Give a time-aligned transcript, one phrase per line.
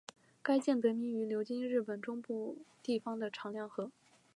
[0.41, 3.91] 该舰得名于流经日本中部地方的长良河。